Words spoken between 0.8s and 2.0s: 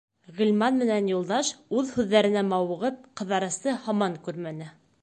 менән Юлдаш, үҙ